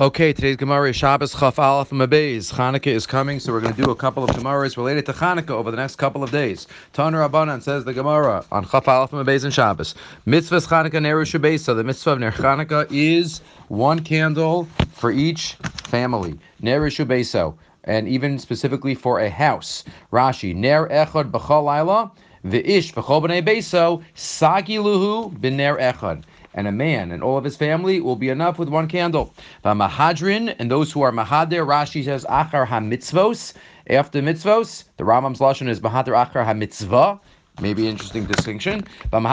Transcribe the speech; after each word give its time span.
Okay, 0.00 0.32
today's 0.32 0.54
Gemara 0.54 0.90
is 0.90 0.94
Shabbos 0.94 1.34
Chaf 1.34 1.58
Aleph 1.58 1.90
Mabeis. 1.90 2.54
Hanukkah 2.54 2.86
is 2.86 3.04
coming, 3.04 3.40
so 3.40 3.52
we're 3.52 3.60
going 3.60 3.74
to 3.74 3.82
do 3.82 3.90
a 3.90 3.96
couple 3.96 4.22
of 4.22 4.30
Gemaras 4.30 4.76
related 4.76 5.04
to 5.06 5.12
Hanukkah 5.12 5.50
over 5.50 5.72
the 5.72 5.76
next 5.76 5.96
couple 5.96 6.22
of 6.22 6.30
days. 6.30 6.68
Tanu 6.94 7.28
Rabbanan 7.28 7.60
says 7.60 7.84
the 7.84 7.92
Gemara 7.92 8.44
on 8.52 8.64
Chaf 8.64 8.86
Aleph 8.86 9.10
Mabeis 9.10 9.42
and 9.42 9.52
Shabbos. 9.52 9.96
Mitzvahs 10.24 10.68
Hanukkah 10.68 11.02
Neru 11.02 11.58
So 11.58 11.74
The 11.74 11.82
mitzvah 11.82 12.12
of 12.12 12.20
Ner 12.20 12.30
Hanukkah 12.30 12.86
is 12.92 13.40
one 13.66 13.98
candle 13.98 14.68
for 14.92 15.10
each 15.10 15.54
family. 15.88 16.38
Neru 16.62 16.92
Shubeso. 16.92 17.56
And 17.82 18.06
even 18.06 18.38
specifically 18.38 18.94
for 18.94 19.18
a 19.18 19.28
house. 19.28 19.82
Rashi, 20.12 20.54
Ner 20.54 20.86
Echad 20.90 21.32
B'chal 21.32 21.64
Laila, 21.64 22.12
V'ish 22.44 22.94
B'chol 22.94 23.26
B'nei 23.26 23.44
Beso, 23.44 24.04
Sagi 24.14 24.76
Luhu 24.76 25.36
B'ner 25.40 25.76
Echad 25.80 26.22
and 26.58 26.66
a 26.66 26.72
man 26.72 27.12
and 27.12 27.22
all 27.22 27.38
of 27.38 27.44
his 27.44 27.56
family 27.56 28.00
will 28.00 28.16
be 28.16 28.28
enough 28.30 28.58
with 28.58 28.68
one 28.68 28.88
candle. 28.88 29.32
But 29.62 29.74
Mahadrin 29.74 30.56
and 30.58 30.68
those 30.68 30.90
who 30.90 31.02
are 31.02 31.12
mahadir, 31.12 31.64
Rashi 31.64 32.04
says 32.04 32.26
achar 32.28 32.66
ha-mitzvos. 32.66 33.54
After 33.88 34.20
mitzvos, 34.20 34.82
the 34.96 35.04
Rambam's 35.04 35.38
lashon 35.38 35.68
is 35.68 35.80
mahadir 35.80 36.14
achar 36.14 36.44
ha-mitzvah. 36.44 37.20
Maybe 37.60 37.88
interesting 37.88 38.26
distinction. 38.26 38.86
And 39.12 39.24
the 39.24 39.28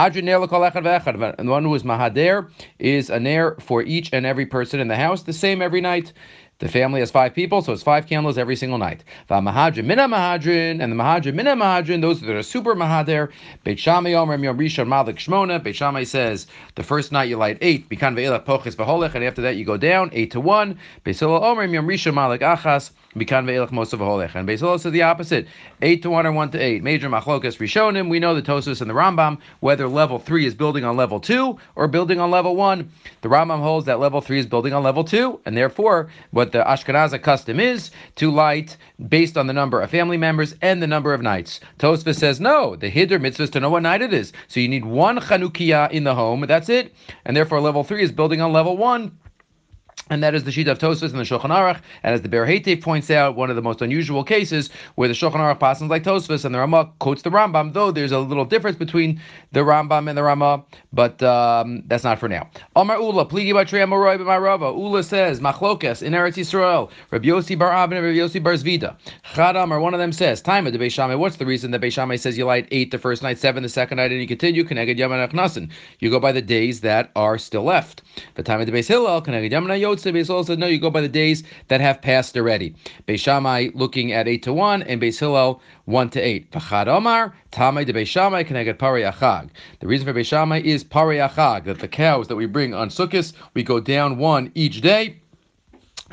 one 1.47 1.63
who 1.63 1.75
is 1.75 1.83
mahader 1.83 2.51
is 2.79 3.09
a 3.09 3.19
nair 3.19 3.55
for 3.59 3.81
each 3.81 4.11
and 4.13 4.25
every 4.25 4.45
person 4.45 4.79
in 4.79 4.87
the 4.87 4.95
house, 4.95 5.23
the 5.23 5.33
same 5.33 5.63
every 5.63 5.81
night. 5.81 6.13
The 6.59 6.69
family 6.69 7.01
has 7.01 7.11
five 7.11 7.33
people, 7.33 7.61
so 7.61 7.73
it's 7.73 7.83
five 7.83 8.07
candles 8.07 8.37
every 8.37 8.55
single 8.55 8.77
night. 8.77 9.03
Mahadrin 9.29 9.83
mina 9.83 10.07
mahadrin, 10.07 10.81
and 10.81 10.89
the 10.89 10.95
mahadrin 10.95 11.33
mina 11.33 11.53
mahadrin, 11.53 12.01
those 12.01 12.21
that 12.21 12.33
are 12.33 12.43
super 12.43 12.75
mahader. 12.75 13.29
Beit 13.65 13.77
Shammai 13.77 14.13
omer 14.13 14.37
yom 14.37 14.57
rishon 14.57 14.87
malik 14.87 15.17
shmona. 15.17 15.61
Beit 15.61 15.75
Shammai 15.75 16.05
says 16.05 16.47
the 16.75 16.83
first 16.83 17.11
night 17.11 17.27
you 17.27 17.35
light 17.35 17.57
eight, 17.59 17.89
bikan 17.89 18.15
ve'elach 18.15 18.45
poches 18.45 18.77
v'holech, 18.77 19.15
and 19.15 19.25
after 19.25 19.41
that 19.41 19.57
you 19.57 19.65
go 19.65 19.75
down 19.75 20.09
eight 20.13 20.31
to 20.31 20.39
one. 20.39 20.79
Beit 21.03 21.19
Hillel 21.19 21.43
omer 21.43 21.65
yom 21.65 21.87
rishon 21.87 22.13
malik 22.13 22.39
achas. 22.39 22.91
Bikan 23.17 23.45
ve'elach 23.45 23.71
mosav 23.71 23.99
v'holech. 23.99 24.33
And 24.35 24.47
Beit 24.47 24.61
Hillel 24.61 24.79
says 24.79 24.93
the 24.93 25.01
opposite, 25.01 25.47
eight 25.81 26.03
to 26.03 26.09
one 26.09 26.25
or 26.25 26.31
one 26.31 26.51
to 26.51 26.57
eight. 26.57 26.81
Major 26.81 27.09
machlokas 27.09 27.57
rishonim. 27.57 28.09
We 28.09 28.19
know 28.19 28.33
the 28.33 28.41
Tosfos 28.41 28.79
and 28.79 28.89
the 28.89 28.93
Rambam 28.93 29.39
whether 29.59 29.89
level 29.89 30.19
three 30.19 30.45
is 30.45 30.55
building 30.55 30.85
on 30.85 30.95
level 30.95 31.19
two 31.19 31.59
or 31.75 31.89
building 31.89 32.21
on 32.21 32.31
level 32.31 32.55
one. 32.55 32.89
The 33.23 33.27
Rambam 33.27 33.59
holds 33.59 33.87
that 33.87 33.99
level 33.99 34.21
three 34.21 34.39
is 34.39 34.45
building 34.45 34.71
on 34.71 34.83
level 34.83 35.03
two, 35.03 35.41
and 35.45 35.57
therefore 35.57 36.07
what 36.31 36.44
what 36.45 36.51
the 36.51 36.59
Ashkenazi 36.59 37.21
custom 37.21 37.59
is 37.59 37.91
to 38.15 38.29
light 38.29 38.77
based 39.09 39.37
on 39.37 39.47
the 39.47 39.53
number 39.53 39.81
of 39.81 39.89
family 39.89 40.17
members 40.17 40.55
and 40.61 40.81
the 40.81 40.87
number 40.87 41.13
of 41.13 41.21
nights. 41.21 41.59
Tosfos 41.79 42.15
says 42.15 42.39
no. 42.39 42.75
The 42.75 42.91
Hiddur 42.91 43.19
mitzvah 43.19 43.43
is 43.43 43.49
to 43.51 43.59
know 43.59 43.69
what 43.69 43.81
night 43.81 44.01
it 44.01 44.13
is. 44.13 44.31
So 44.47 44.59
you 44.59 44.67
need 44.67 44.85
one 44.85 45.17
Chanukiah 45.17 45.91
in 45.91 46.03
the 46.03 46.13
home. 46.13 46.45
That's 46.47 46.69
it. 46.69 46.93
And 47.25 47.35
therefore, 47.35 47.61
level 47.61 47.83
three 47.83 48.03
is 48.03 48.11
building 48.11 48.41
on 48.41 48.53
level 48.53 48.77
one. 48.77 49.17
And 50.11 50.21
that 50.21 50.35
is 50.35 50.43
the 50.43 50.51
sheet 50.51 50.67
of 50.67 50.77
Tosfos 50.77 51.09
and 51.09 51.19
the 51.19 51.23
Shulchan 51.23 51.49
Aruch. 51.49 51.81
And 52.03 52.13
as 52.13 52.21
the 52.21 52.29
Ber 52.29 52.45
points 52.77 53.09
out, 53.09 53.35
one 53.35 53.49
of 53.49 53.55
the 53.55 53.61
most 53.63 53.81
unusual 53.81 54.23
cases 54.23 54.69
where 54.93 55.07
the 55.07 55.15
Shulchan 55.15 55.37
Aruch 55.37 55.59
passes 55.59 55.87
like 55.89 56.03
Tosfos 56.03 56.45
and 56.45 56.53
the 56.53 56.59
Rama 56.59 56.91
quotes 56.99 57.23
the 57.23 57.31
Rambam, 57.31 57.73
though 57.73 57.89
there's 57.89 58.11
a 58.11 58.19
little 58.19 58.45
difference 58.45 58.77
between 58.77 59.19
the 59.51 59.61
Rambam 59.61 60.07
and 60.07 60.15
the 60.15 60.21
Rama, 60.21 60.63
but 60.93 61.23
um, 61.23 61.81
that's 61.87 62.03
not 62.03 62.19
for 62.19 62.29
now. 62.29 62.47
Omar 62.75 62.99
Ula, 62.99 63.25
Pligi 63.25 63.49
Batri 63.49 63.83
Amoroi 63.83 64.19
B'Marava. 64.19 64.77
Ula 64.77 65.01
says, 65.01 65.39
Machlokes 65.39 66.03
in 66.03 66.13
Eretz 66.13 66.35
Yisrael, 66.35 66.91
Rabbi 67.09 67.25
Yossi 67.25 67.57
Bar 67.57 67.71
Abin 67.71 67.97
and 67.97 68.05
Rabbi 68.05 68.17
Yossi 68.17 68.43
Bar 68.43 68.53
Zvida. 68.53 68.95
Chadam, 69.33 69.71
or 69.71 69.79
one 69.79 69.95
of 69.95 69.99
them 69.99 70.11
says, 70.11 70.39
time 70.39 70.67
of 70.67 70.73
the 70.73 70.79
Beishamai, 70.79 71.17
what's 71.17 71.37
the 71.37 71.47
reason 71.47 71.71
that 71.71 71.81
Beishamai 71.81 72.19
says 72.19 72.37
you 72.37 72.45
light 72.45 72.67
eight 72.69 72.91
the 72.91 72.99
first 72.99 73.23
night, 73.23 73.39
seven 73.39 73.63
the 73.63 73.69
second 73.69 73.97
night, 73.97 74.11
and 74.11 74.21
you 74.21 74.27
continue, 74.27 74.63
Keneged 74.63 74.97
Yaman. 74.97 75.71
You 75.97 76.11
go 76.11 76.19
by 76.19 76.31
the 76.31 76.43
days 76.43 76.81
that 76.81 77.09
are 77.15 77.39
still 77.39 77.63
left. 77.63 78.03
The 78.35 78.43
time 78.43 78.59
of 78.59 78.67
the 78.67 78.71
Beis 78.71 78.87
Hillel, 78.87 79.23
Keneged 79.23 79.49
Yaman 79.49 79.84
Yotze, 79.85 80.45
said, 80.45 80.59
no, 80.59 80.67
you 80.67 80.79
go 80.79 80.89
by 80.89 81.01
the 81.01 81.07
days 81.07 81.43
that 81.67 81.79
have 81.79 82.01
passed 82.01 82.35
already. 82.35 82.75
Beis 83.07 83.19
Shammai 83.19 83.69
looking 83.73 84.11
at 84.11 84.27
8 84.27 84.41
to 84.43 84.53
1, 84.53 84.83
and 84.83 84.99
Beis 84.99 85.19
Hillel 85.19 85.61
1 85.85 86.09
to 86.09 86.19
8. 86.19 86.51
V'chad 86.51 86.87
Omar, 86.87 87.35
Tamei 87.51 87.85
de 87.85 87.93
Beis 87.93 88.07
Shammai, 88.07 88.43
Keneged 88.43 88.79
Pari 88.79 89.03
Achag. 89.03 89.49
The 89.79 89.87
reason 89.87 90.07
for 90.07 90.19
Beis 90.19 90.25
Shammai 90.25 90.61
is 90.61 90.83
Pari 90.83 91.17
Achag, 91.17 91.65
that 91.65 91.79
the 91.79 91.87
cows 91.87 92.27
that 92.27 92.35
we 92.35 92.47
bring 92.47 92.73
on 92.73 92.89
Sukkot, 92.89 93.33
we 93.53 93.63
go 93.63 93.79
down 93.79 94.17
one 94.17 94.51
each 94.55 94.81
day 94.81 95.17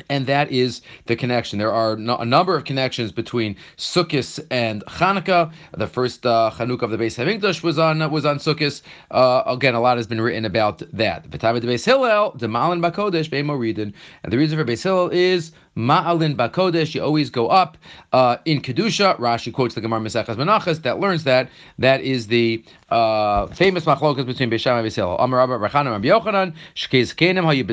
and 0.09 0.25
that 0.27 0.51
is 0.51 0.81
the 1.05 1.15
connection. 1.15 1.59
There 1.59 1.71
are 1.71 1.95
no, 1.95 2.17
a 2.17 2.25
number 2.25 2.55
of 2.55 2.65
connections 2.65 3.11
between 3.11 3.55
Sukkot 3.77 4.45
and 4.49 4.83
Hanukkah. 4.85 5.51
The 5.77 5.87
first 5.87 6.25
uh, 6.25 6.51
Chanukah 6.53 6.83
of 6.83 6.91
the 6.91 6.97
Beis 6.97 7.17
Hamikdash 7.17 7.63
was 7.63 7.77
on 7.77 8.09
was 8.11 8.25
on 8.25 8.37
Sukkot. 8.37 8.81
Uh, 9.11 9.43
again, 9.45 9.75
a 9.75 9.81
lot 9.81 9.97
has 9.97 10.07
been 10.07 10.21
written 10.21 10.45
about 10.45 10.81
that. 10.91 11.29
The 11.29 11.37
time 11.37 11.55
of 11.55 11.61
the 11.61 11.67
Beis 11.67 11.85
Hillel, 11.85 12.31
the 12.31 12.47
Malin 12.47 12.81
Bakodesh 12.81 13.29
Beimoridin, 13.29 13.93
and 14.23 14.33
the 14.33 14.37
reason 14.37 14.57
for 14.57 14.65
Beis 14.65 14.83
Hillel 14.83 15.09
is 15.09 15.51
Ma'alin 15.75 16.35
Bakodesh. 16.35 16.93
You 16.93 17.03
always 17.03 17.29
go 17.29 17.47
up 17.47 17.77
uh, 18.11 18.37
in 18.45 18.61
kedusha. 18.61 19.17
Rashi 19.17 19.51
quotes 19.51 19.75
the 19.75 19.81
Gemara 19.81 20.01
Mesechas 20.01 20.35
Menachas 20.35 20.81
that 20.83 20.99
learns 20.99 21.23
that. 21.23 21.49
That 21.79 22.01
is 22.01 22.27
the 22.27 22.63
uh, 22.89 23.47
famous 23.47 23.85
machlokas 23.85 24.25
between 24.25 24.49
Beisham 24.49 24.77
and 24.77 24.87
Beis 24.87 24.95
Hillel. 24.95 25.17
Amar 25.17 25.39
Rabba 25.39 25.67
Rachanan 25.67 25.91
Rabbi 25.91 26.07
Yochanan 26.07 26.53
Shkez 26.75 27.15
Kenim 27.15 27.43
Hayu. 27.43 27.63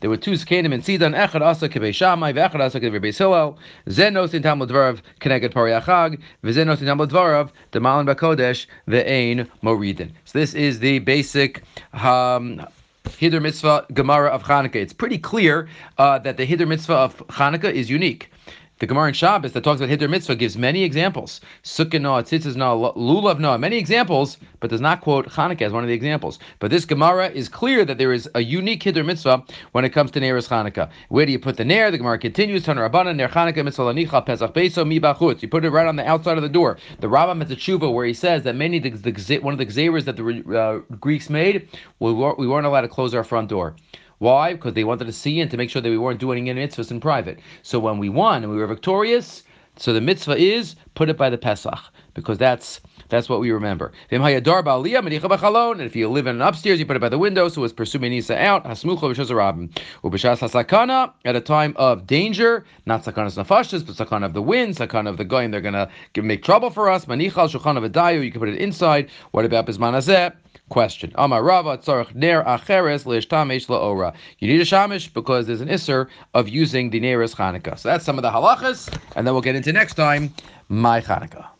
There 0.00 0.10
were 0.10 0.16
two 0.16 0.32
Skenim 0.32 0.72
in 0.72 0.82
Tzidan. 0.82 1.16
Echad 1.16 1.42
Asa 1.42 1.68
KeBeishamai 1.68 2.34
VeEchad 2.34 2.60
Asa 2.60 2.80
KeBeis 2.80 3.18
Hillel. 3.18 3.58
Zenos 3.88 4.34
in 4.34 4.42
Talmud 4.42 4.68
Dvarav 4.68 5.00
Keneged 5.20 5.52
Pari 5.52 5.72
Achag. 5.72 6.20
Vezenos 6.44 6.80
in 6.80 6.86
Talmud 6.86 7.10
Dvarav 7.10 7.50
Demalin 7.72 8.12
Bakodesh 8.12 8.66
Ve'ein 8.88 9.48
Moridin. 9.62 10.12
So 10.24 10.38
this 10.38 10.54
is 10.54 10.78
the 10.78 11.00
basic. 11.00 11.62
Um, 11.92 12.66
Hiddur 13.08 13.40
Mitzvah 13.40 13.86
Gemara 13.92 14.28
of 14.28 14.42
Hanukkah. 14.42 14.76
It's 14.76 14.92
pretty 14.92 15.18
clear 15.18 15.68
uh, 15.98 16.18
that 16.20 16.36
the 16.36 16.46
Hiddur 16.46 16.68
Mitzvah 16.68 16.94
of 16.94 17.26
Hanukkah 17.28 17.72
is 17.72 17.88
unique. 17.88 18.30
The 18.78 18.86
Gemara 18.86 19.08
in 19.08 19.14
Shabbos 19.14 19.52
that 19.52 19.64
talks 19.64 19.80
about 19.80 19.88
Hiddur 19.88 20.10
Mitzvah 20.10 20.36
gives 20.36 20.58
many 20.58 20.84
examples. 20.84 21.40
Sukkah 21.64 21.98
no, 21.98 22.10
Tzitzis 22.10 22.56
no, 22.56 22.92
Lulav 22.94 23.38
no, 23.38 23.56
many 23.56 23.78
examples, 23.78 24.36
but 24.60 24.68
does 24.68 24.82
not 24.82 25.00
quote 25.00 25.26
Hanukkah 25.30 25.62
as 25.62 25.72
one 25.72 25.82
of 25.82 25.88
the 25.88 25.94
examples. 25.94 26.38
But 26.58 26.70
this 26.70 26.84
Gemara 26.84 27.30
is 27.30 27.48
clear 27.48 27.86
that 27.86 27.96
there 27.96 28.12
is 28.12 28.28
a 28.34 28.42
unique 28.42 28.82
Hiddur 28.82 29.02
Mitzvah 29.02 29.44
when 29.72 29.86
it 29.86 29.94
comes 29.94 30.10
to 30.10 30.20
Neiris 30.20 30.46
Hanukkah. 30.46 30.90
Where 31.08 31.24
do 31.24 31.32
you 31.32 31.38
put 31.38 31.56
the 31.56 31.64
Nair? 31.64 31.90
The 31.90 31.96
Gemara 31.96 32.18
continues, 32.18 32.66
Tanu 32.66 32.86
Rabbanan, 32.86 33.16
Ner 33.16 33.28
Hanukkah 33.28 33.64
Mitzvah 33.64 33.94
Lanicha 33.94 34.26
Pesach 34.26 34.52
Beso 34.52 34.86
Mi 34.86 35.00
Bachutz. 35.00 35.40
You 35.40 35.48
put 35.48 35.64
it 35.64 35.70
right 35.70 35.86
on 35.86 35.96
the 35.96 36.06
outside 36.06 36.36
of 36.36 36.42
the 36.42 36.48
door. 36.50 36.76
The 37.00 37.06
Rambam 37.06 37.40
at 37.40 37.48
the 37.48 37.90
where 37.90 38.04
he 38.04 38.12
says 38.12 38.42
that 38.42 38.56
many, 38.56 38.78
the, 38.78 38.90
the, 38.90 39.38
one 39.38 39.54
of 39.54 39.58
the 39.58 39.64
gezeras 39.64 40.04
that 40.04 40.18
the 40.18 40.54
uh, 40.54 40.94
Greeks 40.96 41.30
made, 41.30 41.66
we, 41.98 42.12
we 42.12 42.46
weren't 42.46 42.66
allowed 42.66 42.82
to 42.82 42.88
close 42.88 43.14
our 43.14 43.24
front 43.24 43.48
door. 43.48 43.74
Why? 44.18 44.54
Because 44.54 44.74
they 44.74 44.84
wanted 44.84 45.06
to 45.06 45.12
see 45.12 45.40
and 45.40 45.50
to 45.50 45.56
make 45.56 45.70
sure 45.70 45.82
that 45.82 45.90
we 45.90 45.98
weren't 45.98 46.20
doing 46.20 46.48
any 46.48 46.66
mitzvahs 46.66 46.90
in 46.90 47.00
private. 47.00 47.38
So 47.62 47.78
when 47.78 47.98
we 47.98 48.08
won 48.08 48.42
and 48.42 48.50
we 48.52 48.58
were 48.58 48.66
victorious, 48.66 49.42
so 49.78 49.92
the 49.92 50.00
mitzvah 50.00 50.36
is 50.36 50.74
put 50.94 51.10
it 51.10 51.18
by 51.18 51.28
the 51.28 51.36
Pesach 51.36 51.78
because 52.14 52.38
that's 52.38 52.80
that's 53.08 53.28
what 53.28 53.40
we 53.40 53.50
remember. 53.52 53.92
And 54.10 54.26
if 54.26 55.96
you 55.96 56.08
live 56.08 56.26
in 56.26 56.36
an 56.36 56.42
upstairs, 56.42 56.78
you 56.80 56.86
put 56.86 56.96
it 56.96 57.00
by 57.00 57.08
the 57.08 57.18
window, 57.18 57.48
so 57.48 57.62
it's 57.62 57.74
pirsumei 57.74 58.10
Nisa 58.10 58.36
out. 58.36 58.66
At 61.24 61.36
a 61.36 61.40
time 61.40 61.74
of 61.76 62.06
danger, 62.06 62.64
not 62.86 63.04
sakanas 63.04 63.36
nafashas, 63.36 63.86
but 63.86 63.94
sakana 63.94 64.24
of 64.24 64.32
the 64.32 64.42
wind, 64.42 64.76
sakana 64.76 65.08
of 65.08 65.18
the 65.18 65.24
goyim, 65.24 65.50
they're 65.50 65.60
gonna 65.60 65.88
make 66.16 66.42
trouble 66.42 66.70
for 66.70 66.90
us. 66.90 67.04
Manichal 67.04 67.48
shulchan 67.48 67.76
of 67.76 67.84
a 67.84 68.24
you 68.24 68.32
can 68.32 68.40
put 68.40 68.48
it 68.48 68.58
inside. 68.58 69.10
What 69.30 69.44
about 69.44 69.66
bismanazeh? 69.66 70.32
Question. 70.68 71.12
Amar 71.16 71.42
Rava 71.42 71.78
tzarich 71.78 72.14
ner 72.14 72.42
acheres 72.44 73.04
leishtamesh 73.04 73.66
laora. 73.66 74.14
You 74.38 74.48
need 74.48 74.60
a 74.60 74.64
shamish 74.64 75.12
because 75.12 75.46
there's 75.46 75.60
an 75.60 75.68
isser 75.68 76.08
of 76.34 76.48
using 76.48 76.90
the 76.90 77.00
nearest 77.00 77.36
Chanukah. 77.36 77.78
So 77.78 77.88
that's 77.88 78.04
some 78.04 78.18
of 78.18 78.22
the 78.22 78.30
halachas, 78.30 78.92
and 79.16 79.26
then 79.26 79.34
we'll 79.34 79.42
get 79.42 79.56
into 79.56 79.72
next 79.72 79.94
time 79.94 80.34
my 80.68 81.00
Chanukah. 81.00 81.55